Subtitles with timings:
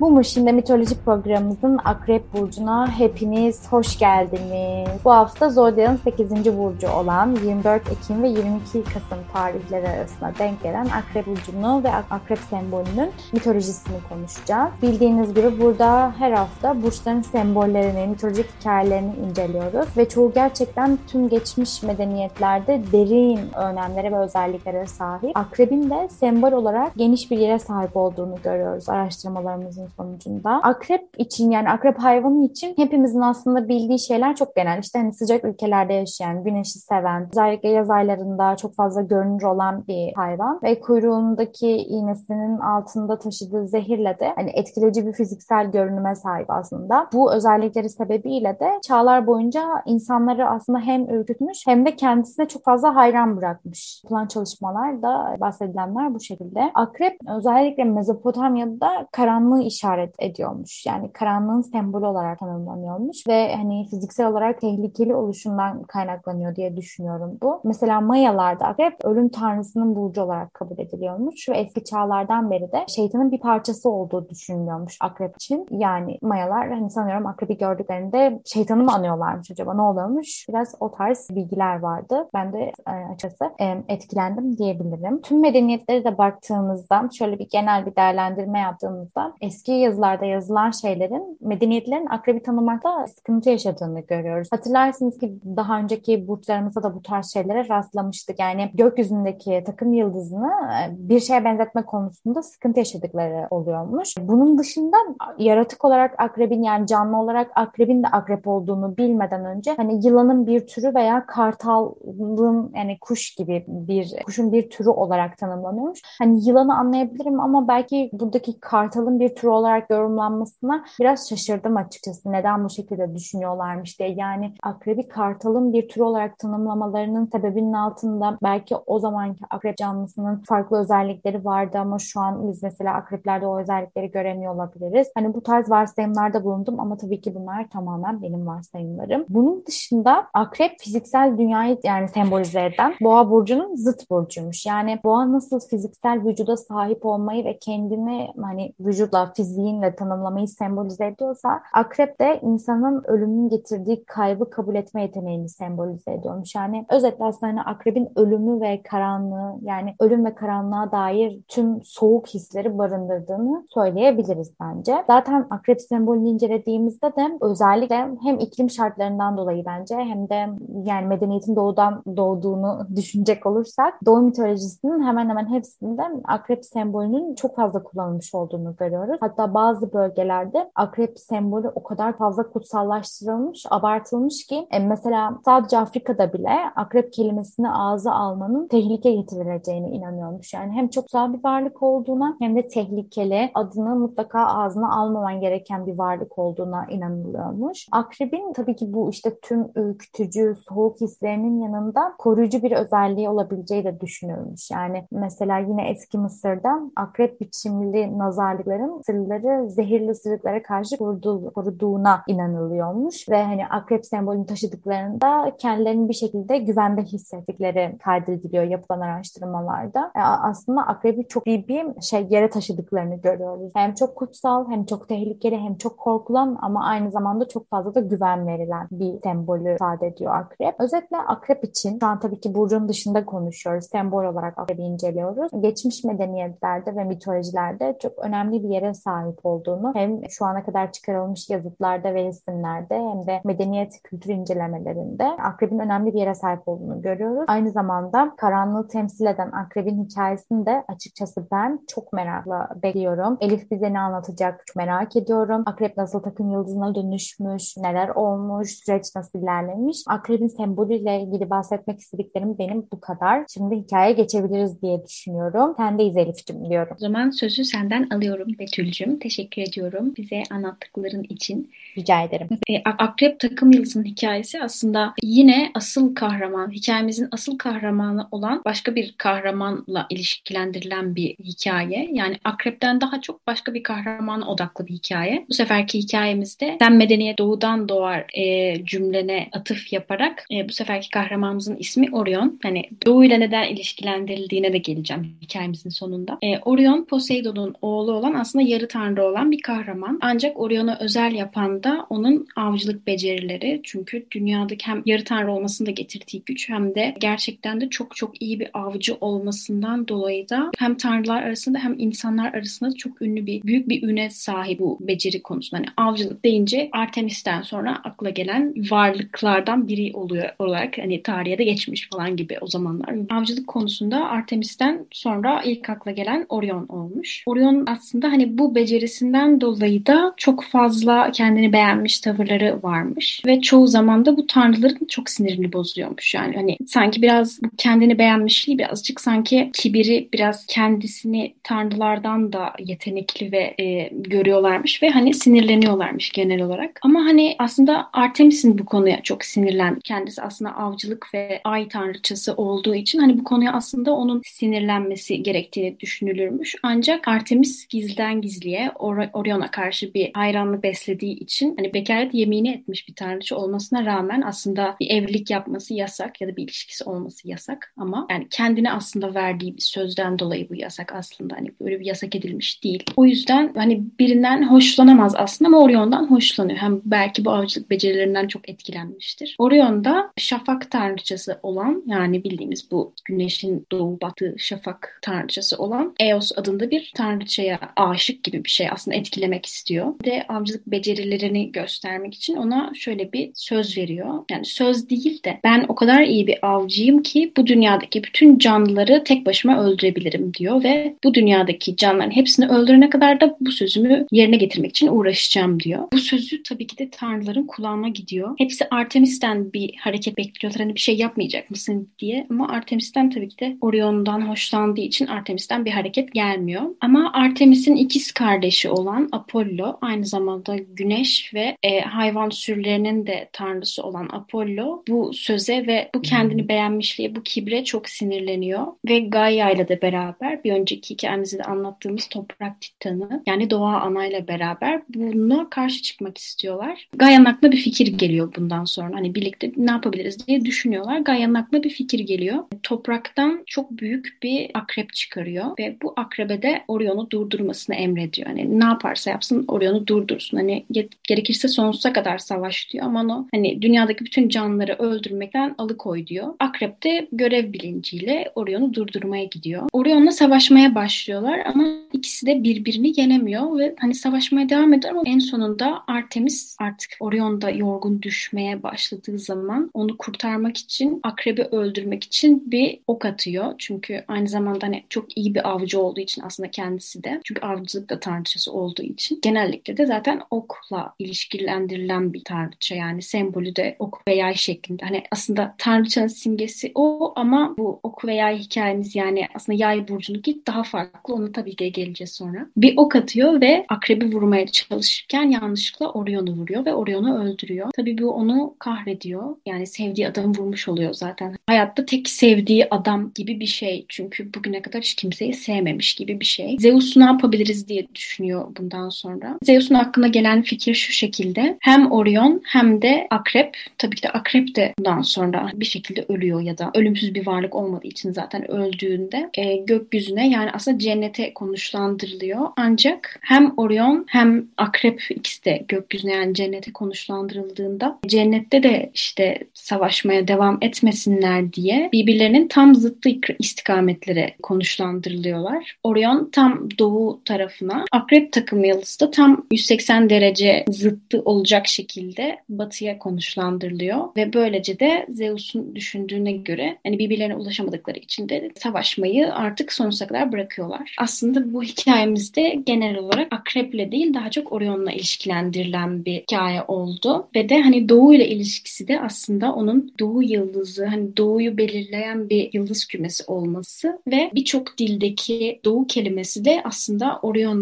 [0.00, 4.88] Bu Muşin'de mitoloji programımızın Akrep Burcu'na hepiniz hoş geldiniz.
[5.04, 6.58] Bu hafta Zodya'nın 8.
[6.58, 12.38] burcu olan 24 Ekim ve 22 Kasım tarihleri arasında denk gelen Akrep Burcu'nu ve Akrep
[12.38, 14.70] sembolünün mitolojisini konuşacağız.
[14.82, 21.82] Bildiğiniz gibi burada her hafta burçların sembollerini, mitolojik hikayelerini inceliyoruz ve çoğu gerçekten tüm geçmiş
[21.82, 25.36] medeniyetlerde derin önemlere ve özelliklere sahip.
[25.38, 30.50] Akrebin de sembol olarak geniş bir yere sahip olduğunu görüyoruz araştırmalarımızın sonucunda.
[30.50, 34.78] Akrep için yani akrep hayvanı için hepimizin aslında bildiği şeyler çok genel.
[34.78, 40.12] İşte hani sıcak ülkelerde yaşayan, güneşi seven, özellikle yaz aylarında çok fazla görünür olan bir
[40.14, 47.08] hayvan ve kuyruğundaki iğnesinin altında taşıdığı zehirle de hani etkileyici bir fiziksel görünüme sahip aslında.
[47.12, 52.94] Bu özellikleri sebebiyle de çağlar boyunca insanları aslında hem ürkütmüş hem de kendisine çok fazla
[52.94, 54.00] hayran bırakmış.
[54.04, 56.70] Yapılan çalışmalar da bahsedilenler bu şekilde.
[56.74, 60.86] Akrep özellikle Mezopotamya'da karanlığı işaret ediyormuş.
[60.86, 67.60] Yani karanlığın sembolü olarak tanımlanıyormuş ve hani fiziksel olarak tehlikeli oluşundan kaynaklanıyor diye düşünüyorum bu.
[67.64, 73.32] Mesela Mayalarda akrep ölüm tanrısının burcu olarak kabul ediliyormuş ve eski çağlardan beri de şeytanın
[73.32, 75.66] bir parçası olduğu düşünülüyormuş akrep için.
[75.70, 80.46] Yani Mayalar hani sanıyorum akrebi gördüklerinde şeytanı mı anıyorlarmış acaba ne oluyormuş?
[80.48, 82.28] Biraz o tarz bilgiler vardı.
[82.34, 85.20] Ben de e, açıkçası e, etkilendim diyebilirim.
[85.20, 92.06] Tüm medeniyetlere de baktığımızda şöyle bir genel bir değerlendirme yaptığımızda eski yazılarda yazılan şeylerin medeniyetlerin
[92.06, 94.48] akrebi tanımakta sıkıntı yaşadığını görüyoruz.
[94.50, 98.38] Hatırlarsınız ki daha önceki burçlarımızda da bu tarz şeylere rastlamıştık.
[98.38, 104.14] Yani gökyüzündeki takım yıldızını e, bir şeye benzetme konusunda sıkıntı yaşadıkları oluyormuş.
[104.20, 104.96] Bunun dışında
[105.38, 110.66] yaratık olarak akrebin yani canlı olarak akrebin de akrep olduğunu bilmeden önce hani yılanın bir
[110.66, 116.02] türü veya kartalın yani kuş gibi bir kuşun bir türü olarak tanımlanıyormuş.
[116.18, 122.32] Hani yılanı anlayabilirim ama belki buradaki kartalın bir türü olarak yorumlanmasına biraz şaşırdım açıkçası.
[122.32, 124.08] Neden bu şekilde düşünüyorlarmış diye.
[124.08, 130.80] Yani akrebi kartalın bir türü olarak tanımlamalarının sebebinin altında belki o zamanki akrep canlısının farklı
[130.80, 135.08] özellikleri vardı ama şu an biz mesela akreplerde o özellikleri göremiyor olabiliriz.
[135.14, 139.24] Hani bu tarz varsayımlarda bulundum ama tabii ki bunlar tamamen benim varsayımlarım.
[139.28, 144.66] Bunun dışında akrep fiziksel dünyayı yani sembolize eden boğa burcunun zıt burcuymuş.
[144.66, 151.62] Yani boğa nasıl fiziksel vücuda sahip olmayı ve kendini hani vücutla, fiziğinle tanımlamayı sembolize ediyorsa
[151.72, 156.54] akrep de insanın ölümün getirdiği kaybı kabul etme yeteneğini sembolize ediyormuş.
[156.54, 162.26] Yani özetle aslında hani akrebin ölümü ve karanlığı yani ölüm ve karanlığa dair tüm soğuk
[162.26, 165.04] hisleri barındırdığını söyleyebiliriz bence.
[165.06, 170.46] Zaten akrep sembolünü incelediğimizde de özellikle hem iklim şartlarından dolayı bence hem de
[170.84, 177.82] yani medeniyetin doğudan doğduğunu düşünecek olursak Doğu mitolojisinin hemen hemen hepsinde akrep sembolünün çok fazla
[177.82, 179.18] kullanılmış olduğunu görüyoruz.
[179.28, 186.32] Hatta bazı bölgelerde akrep sembolü o kadar fazla kutsallaştırılmış, abartılmış ki e, mesela sadece Afrika'da
[186.32, 190.54] bile akrep kelimesini ağza almanın tehlike getirileceğine inanıyormuş.
[190.54, 195.86] Yani hem çok güzel bir varlık olduğuna hem de tehlikeli adını mutlaka ağzına almaman gereken
[195.86, 197.86] bir varlık olduğuna inanılıyormuş.
[197.92, 204.00] Akrebin tabii ki bu işte tüm ürkütücü, soğuk hislerinin yanında koruyucu bir özelliği olabileceği de
[204.00, 204.70] düşünülmüş.
[204.70, 213.28] Yani mesela yine eski Mısır'da akrep biçimli nazarlıkların sırları zehirli ısırıklara karşı koruduğu, koruduğuna inanılıyormuş
[213.28, 220.12] ve hani akrep sembolünü taşıdıklarında kendilerini bir şekilde güvende hissettikleri kaydediliyor yapılan araştırmalarda.
[220.16, 223.72] Yani aslında akrebi çok iyi bir şey yere taşıdıklarını görüyoruz.
[223.74, 228.00] Hem çok kutsal hem çok tehlikeli hem çok korkulan ama aynı zamanda çok fazla da
[228.00, 230.80] güven verilen bir sembolü ifade ediyor akrep.
[230.80, 233.84] Özetle akrep için şu an tabii ki burcun dışında konuşuyoruz.
[233.84, 235.50] Sembol olarak akrebi inceliyoruz.
[235.60, 239.07] Geçmiş medeniyetlerde ve mitolojilerde çok önemli bir yere sahip
[239.44, 245.78] olduğunu hem şu ana kadar çıkarılmış yazıtlarda ve resimlerde hem de medeniyet kültür incelemelerinde akrebin
[245.78, 247.44] önemli bir yere sahip olduğunu görüyoruz.
[247.48, 253.36] Aynı zamanda karanlığı temsil eden akrebin hikayesini de açıkçası ben çok merakla bekliyorum.
[253.40, 255.62] Elif bize ne anlatacak çok merak ediyorum.
[255.66, 260.04] Akrep nasıl takım yıldızına dönüşmüş, neler olmuş, süreç nasıl ilerlemiş.
[260.08, 263.44] Akrebin sembolüyle ilgili bahsetmek istediklerim benim bu kadar.
[263.48, 265.74] Şimdi hikayeye geçebiliriz diye düşünüyorum.
[265.76, 266.96] Sen de Elif'cim diyorum.
[266.96, 268.48] O zaman sözü senden alıyorum
[268.98, 269.18] Betül'cüm.
[269.18, 271.70] Teşekkür ediyorum bize anlattıkların için.
[271.98, 272.48] Rica ederim.
[272.68, 279.14] E, Akrep takım yıldızının hikayesi aslında yine asıl kahraman, hikayemizin asıl kahramanı olan başka bir
[279.18, 282.08] kahramanla ilişkilendirilen bir hikaye.
[282.12, 285.46] Yani Akrep'ten daha çok başka bir kahramana odaklı bir hikaye.
[285.48, 291.76] Bu seferki hikayemizde sen medeniyet doğudan doğar e, cümlene atıf yaparak e, bu seferki kahramanımızın
[291.76, 292.58] ismi Orion.
[292.62, 296.38] Hani doğuyla neden ilişkilendirildiğine de geleceğim hikayemizin sonunda.
[296.42, 300.18] E, Orion Poseidon'un oğlu olan aslında yarı tanrı olan bir kahraman.
[300.22, 303.80] Ancak Orion'u özel yapan da onun avcılık becerileri.
[303.84, 308.42] Çünkü dünyadaki hem yarı tanrı olmasını da getirdiği güç hem de gerçekten de çok çok
[308.42, 313.62] iyi bir avcı olmasından dolayı da hem tanrılar arasında hem insanlar arasında çok ünlü bir
[313.62, 315.82] büyük bir üne sahip bu beceri konusunda.
[315.82, 322.08] Hani avcılık deyince Artemis'ten sonra akla gelen varlıklardan biri oluyor olarak hani tarihe de geçmiş
[322.10, 323.14] falan gibi o zamanlar.
[323.30, 327.42] Avcılık konusunda Artemis'ten sonra ilk akla gelen Orion olmuş.
[327.46, 333.86] Orion aslında hani bu becerisinden dolayı da çok fazla kendini beğenmiş tavırları varmış ve çoğu
[333.86, 336.34] zaman da bu tanrıların çok sinirini bozuyormuş.
[336.34, 343.52] Yani hani sanki biraz bu kendini beğenmişliği birazcık sanki kibiri biraz kendisini tanrılardan da yetenekli
[343.52, 347.00] ve e, görüyorlarmış ve hani sinirleniyorlarmış genel olarak.
[347.02, 350.00] Ama hani aslında Artemis'in bu konuya çok sinirlendi.
[350.00, 356.00] Kendisi aslında avcılık ve ay tanrıçası olduğu için hani bu konuya aslında onun sinirlenmesi gerektiğini
[356.00, 356.74] düşünülürmüş.
[356.82, 363.08] Ancak Artemis gizliden gizliye Or- Orion'a karşı bir hayranlık beslediği için hani bekaret yemini etmiş
[363.08, 367.94] bir tanrıçı olmasına rağmen aslında bir evlilik yapması yasak ya da bir ilişkisi olması yasak
[367.96, 372.36] ama yani kendine aslında verdiği bir sözden dolayı bu yasak aslında hani böyle bir yasak
[372.36, 373.04] edilmiş değil.
[373.16, 376.78] O yüzden hani birinden hoşlanamaz aslında ama Orion'dan hoşlanıyor.
[376.78, 379.56] Hem belki bu avcılık becerilerinden çok etkilenmiştir.
[379.58, 386.52] Orion da şafak tanrıçası olan yani bildiğimiz bu güneşin doğu batı şafak tanrıçası olan Eos
[386.56, 390.14] adında bir tanrıçaya aşık gibi bir şey aslında etkilemek istiyor.
[390.24, 394.44] De avcılık becerilerini göstermek için ona şöyle bir söz veriyor.
[394.50, 399.24] Yani söz değil de ben o kadar iyi bir avcıyım ki bu dünyadaki bütün canlıları
[399.24, 404.56] tek başıma öldürebilirim diyor ve bu dünyadaki canlıların hepsini öldürene kadar da bu sözümü yerine
[404.56, 406.08] getirmek için uğraşacağım diyor.
[406.12, 408.54] Bu sözü tabii ki de tanrıların kulağına gidiyor.
[408.58, 410.80] Hepsi Artemis'ten bir hareket bekliyorlar.
[410.80, 412.46] Hani bir şey yapmayacak mısın diye.
[412.50, 416.82] Ama Artemis'ten tabii ki de Orion'dan hoşlandığı için Artemis'ten bir hareket gelmiyor.
[417.00, 424.02] Ama Artemis'in ikiz kardeşi olan Apollo aynı zamanda güneş ve e, hayvan sürülerinin de tanrısı
[424.02, 428.86] olan Apollo bu söze ve bu kendini beğenmişliğe, bu kibre çok sinirleniyor.
[429.08, 434.48] Ve Gaia ile de beraber bir önceki hikayemizde de anlattığımız toprak titanı yani doğa anayla
[434.48, 437.08] beraber buna karşı çıkmak istiyorlar.
[437.16, 439.16] Gaia'nın aklına bir fikir geliyor bundan sonra.
[439.16, 441.18] Hani birlikte ne yapabiliriz diye düşünüyorlar.
[441.18, 442.64] Gaia'nın aklına bir fikir geliyor.
[442.82, 448.27] Topraktan çok büyük bir akrep çıkarıyor ve bu akrebe de Orion'u durdurmasını emrediyor.
[448.46, 450.56] Hani ne yaparsa yapsın Orion'u durdursun.
[450.56, 450.84] Hani
[451.22, 456.54] gerekirse sonsuza kadar savaş diyor ama o hani dünyadaki bütün canlıları öldürmekten alıkoy diyor.
[456.60, 459.82] Akrep de görev bilinciyle Orion'u durdurmaya gidiyor.
[459.92, 465.38] Orion'la savaşmaya başlıyorlar ama ikisi de birbirini yenemiyor ve hani savaşmaya devam ediyor ama en
[465.38, 472.98] sonunda Artemis artık Orion'da yorgun düşmeye başladığı zaman onu kurtarmak için akrebi öldürmek için bir
[473.06, 473.74] ok atıyor.
[473.78, 477.40] Çünkü aynı zamanda hani çok iyi bir avcı olduğu için aslında kendisi de.
[477.44, 479.38] Çünkü avcılık da tanrıçası olduğu için.
[479.42, 482.94] Genellikle de zaten okla ilişkilendirilen bir tanrıça.
[482.94, 485.04] Yani sembolü de ok ve yay şeklinde.
[485.04, 490.62] Hani aslında tanrıçanın simgesi o ama bu ok ve yay hikayemiz yani aslında yay burcundaki
[490.66, 491.34] daha farklı.
[491.34, 492.66] Onu tabii ki geleceğiz sonra.
[492.76, 497.90] Bir ok atıyor ve akrebi vurmaya çalışırken yanlışlıkla Orion'u vuruyor ve Orion'u öldürüyor.
[497.96, 499.56] Tabii bu onu kahrediyor.
[499.66, 501.56] Yani sevdiği adamı vurmuş oluyor zaten.
[501.66, 504.04] Hayatta tek sevdiği adam gibi bir şey.
[504.08, 506.76] Çünkü bugüne kadar hiç kimseyi sevmemiş gibi bir şey.
[506.78, 509.58] Zeus'u ne yapabiliriz diye düşünüyor bundan sonra.
[509.62, 511.78] Zeus'un aklına gelen fikir şu şekilde.
[511.80, 513.76] Hem Orion hem de Akrep.
[513.98, 517.74] Tabii ki de Akrep de bundan sonra bir şekilde ölüyor ya da ölümsüz bir varlık
[517.74, 522.68] olmadığı için zaten öldüğünde e, gökyüzüne yani aslında cennete konuşlandırılıyor.
[522.76, 530.48] Ancak hem Orion hem Akrep ikisi de gökyüzüne yani cennete konuşlandırıldığında cennette de işte savaşmaya
[530.48, 535.96] devam etmesinler diye birbirlerinin tam zıttı istikametlere konuşlandırılıyorlar.
[536.02, 543.18] Orion tam doğu tarafına, Akrep takım yıldızı da tam 180 derece zıttı olacak şekilde batıya
[543.18, 544.36] konuşlandırılıyor.
[544.36, 550.52] Ve böylece de Zeus'un düşündüğüne göre hani birbirlerine ulaşamadıkları için de savaşmayı artık sonsuza kadar
[550.52, 551.14] bırakıyorlar.
[551.18, 557.48] Aslında bu hikayemizde genel olarak Akrep'le değil daha çok Orion'la ilişkilendirilen bir hikaye oldu.
[557.54, 562.70] Ve de hani doğu ile ilişkisi de aslında onun doğu yıldızı hani doğuyu belirleyen bir
[562.72, 567.38] yıldız kümesi olması ve birçok dildeki doğu kelimesi de aslında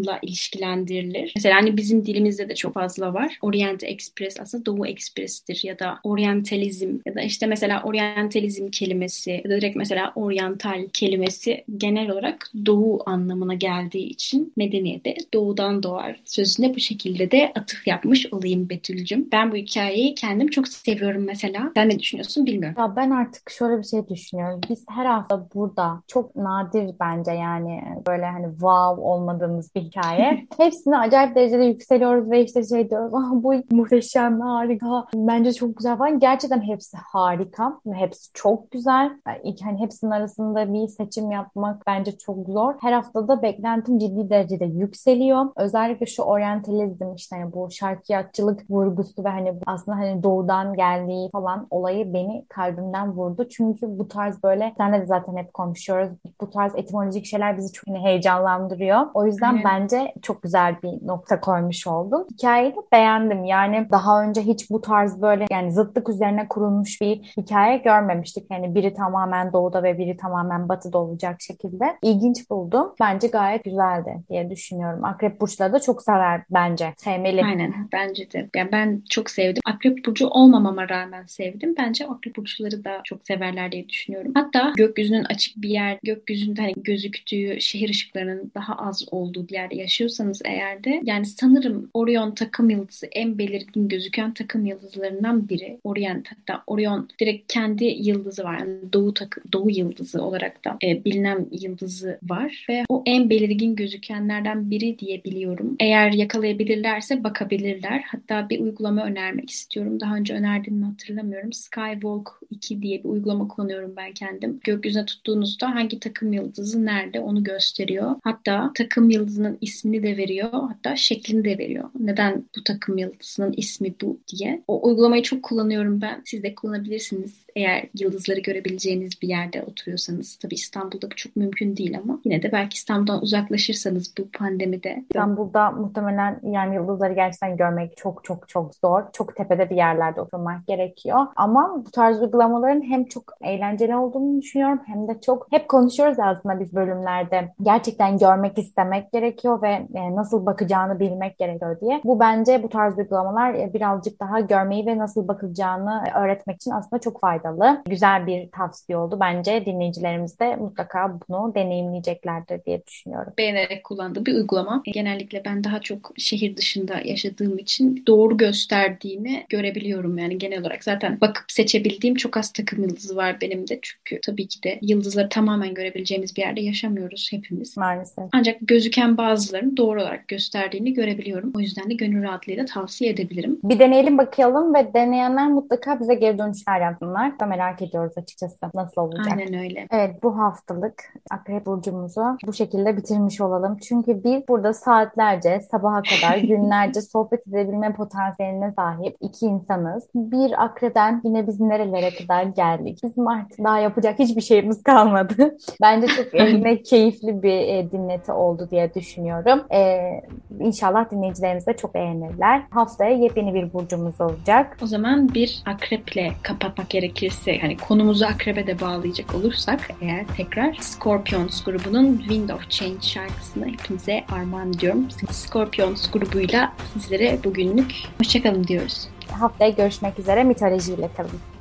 [0.06, 1.32] Orion'la ilişkilendirilir.
[1.36, 3.38] Mesela hani bizim dilimizde de çok fazla var.
[3.42, 9.50] Orient Express aslında Doğu Ekspres'tir ya da Orientalizm ya da işte mesela Orientalizm kelimesi ya
[9.50, 16.74] da direkt mesela Oriental kelimesi genel olarak Doğu anlamına geldiği için medeniyete doğudan doğar sözüne
[16.74, 19.28] bu şekilde de atıf yapmış olayım Betül'cüm.
[19.32, 21.72] Ben bu hikayeyi kendim çok seviyorum mesela.
[21.76, 22.76] Sen ne düşünüyorsun bilmiyorum.
[22.78, 24.60] Ya ben artık şöyle bir şey düşünüyorum.
[24.70, 30.46] Biz her hafta burada çok nadir bence yani böyle hani wow olmadığımız bir hikaye.
[30.58, 35.96] Hepsine acayip derecede yükseliyoruz ve işte şey diyoruz ah, bu muhteşem, harika, bence çok güzel
[35.98, 36.18] falan.
[36.18, 39.10] Gerçekten hepsi harika hepsi çok güzel.
[39.26, 42.74] Yani hani hepsinin arasında bir seçim yapmak bence çok zor.
[42.80, 45.46] Her haftada beklentim ciddi derecede yükseliyor.
[45.56, 51.66] Özellikle şu oryantalizm işte hani bu şarkiyatçılık vurgusu ve hani aslında hani doğudan geldiği falan
[51.70, 53.48] olayı beni kalbimden vurdu.
[53.48, 56.08] Çünkü bu tarz böyle senle de zaten hep konuşuyoruz.
[56.40, 59.00] Bu tarz etimolojik şeyler bizi çok heyecanlandırıyor.
[59.14, 59.64] O yüzden evet.
[59.64, 59.85] bence
[60.22, 62.26] çok güzel bir nokta koymuş oldun.
[62.32, 63.44] Hikayeyi de beğendim.
[63.44, 68.46] Yani daha önce hiç bu tarz böyle yani zıtlık üzerine kurulmuş bir hikaye görmemiştik.
[68.50, 71.96] Yani biri tamamen doğuda ve biri tamamen batıda olacak şekilde.
[72.02, 72.94] İlginç buldum.
[73.00, 75.04] Bence gayet güzeldi diye düşünüyorum.
[75.04, 76.94] Akrep burçları da çok sever bence.
[76.96, 77.44] Sevmeli.
[77.44, 78.48] Aynen bence de.
[78.56, 79.62] Yani ben çok sevdim.
[79.66, 81.74] Akrep burcu olmamama rağmen sevdim.
[81.78, 84.32] Bence akrep burçları da çok severler diye düşünüyorum.
[84.34, 89.75] Hatta gökyüzünün açık bir yer, gökyüzünde hani gözüktüğü şehir ışıklarının daha az olduğu bir yerde
[89.76, 95.78] yaşıyorsanız eğer de yani sanırım Orion takım yıldızı en belirgin gözüken takım yıldızlarından biri.
[95.84, 98.58] Orient hatta Orion direkt kendi yıldızı var.
[98.58, 103.76] Yani doğu takı, doğu yıldızı olarak da e, bilinen yıldızı var ve o en belirgin
[103.76, 105.76] gözükenlerden biri diye biliyorum.
[105.80, 108.04] Eğer yakalayabilirlerse bakabilirler.
[108.06, 110.00] Hatta bir uygulama önermek istiyorum.
[110.00, 111.52] Daha önce önerdiğimi hatırlamıyorum.
[111.52, 114.60] Skywalk 2 diye bir uygulama kullanıyorum ben kendim.
[114.64, 118.14] Gökyüzüne tuttuğunuzda hangi takım yıldızı nerede onu gösteriyor.
[118.24, 120.50] Hatta takım yıldızının ismini de veriyor.
[120.52, 121.90] Hatta şeklini de veriyor.
[122.00, 124.62] Neden bu takım yıldızının ismi bu diye.
[124.68, 126.22] O uygulamayı çok kullanıyorum ben.
[126.24, 130.36] Siz de kullanabilirsiniz eğer yıldızları görebileceğiniz bir yerde oturuyorsanız.
[130.36, 135.04] Tabii İstanbul'da bu çok mümkün değil ama yine de belki İstanbul'dan uzaklaşırsanız bu pandemide.
[135.10, 139.02] İstanbul'da muhtemelen yani yıldızları gerçekten görmek çok çok çok zor.
[139.12, 141.26] Çok tepede bir yerlerde oturmak gerekiyor.
[141.36, 146.60] Ama bu tarz uygulamaların hem çok eğlenceli olduğunu düşünüyorum hem de çok hep konuşuyoruz aslında
[146.60, 147.52] biz bölümlerde.
[147.62, 152.00] Gerçekten görmek istemek gerekiyor ve e, nasıl bakacağını bilmek gerekiyor diye.
[152.04, 157.00] Bu bence bu tarz uygulamalar e, birazcık daha görmeyi ve nasıl bakılacağını öğretmek için aslında
[157.00, 157.82] çok faydalı.
[157.88, 159.18] Güzel bir tavsiye oldu.
[159.20, 163.32] Bence dinleyicilerimiz de mutlaka bunu deneyimleyeceklerdir diye düşünüyorum.
[163.38, 164.82] Beğenerek kullandığım bir uygulama.
[164.84, 170.84] Genellikle ben daha çok şehir dışında yaşadığım için doğru gösterdiğini görebiliyorum yani genel olarak.
[170.84, 173.78] Zaten bakıp seçebildiğim çok az takım yıldızı var benim de.
[173.82, 177.76] Çünkü tabii ki de yıldızları tamamen görebileceğimiz bir yerde yaşamıyoruz hepimiz.
[177.76, 178.24] Maalesef.
[178.32, 181.52] Ancak gözüken bazılarını doğru olarak gösterdiğini görebiliyorum.
[181.56, 183.58] O yüzden de gönül rahatlığıyla tavsiye edebilirim.
[183.62, 189.02] Bir deneyelim bakalım ve deneyenler mutlaka bize geri dönüşler yapsınlar da merak ediyoruz açıkçası nasıl
[189.02, 189.26] olacak.
[189.30, 189.86] Aynen öyle.
[189.90, 193.76] Evet bu haftalık Akrep Burcumuzu bu şekilde bitirmiş olalım.
[193.88, 200.04] Çünkü biz burada saatlerce sabaha kadar günlerce sohbet edebilme potansiyeline sahip iki insanız.
[200.14, 202.98] Bir akreden yine biz nerelere kadar geldik.
[203.02, 205.56] Bizim artık daha yapacak hiçbir şeyimiz kalmadı.
[205.82, 209.25] Bence çok eline keyifli bir e, dinleti oldu diye düşünüyorum.
[209.72, 210.20] Ee,
[210.60, 212.62] inşallah dinleyicilerimiz de çok beğenirler.
[212.70, 214.76] Haftaya yepyeni bir burcumuz olacak.
[214.82, 220.74] O zaman bir akreple kapatmak gerekir gerekirse hani konumuzu akrebe de bağlayacak olursak eğer tekrar
[220.74, 225.08] Scorpions grubunun Wind of Change şarkısını hepinize armağan ediyorum.
[225.30, 229.08] Scorpions grubuyla sizlere bugünlük hoşçakalın diyoruz.
[229.30, 231.55] Haftaya görüşmek üzere mitolojiyle kalın.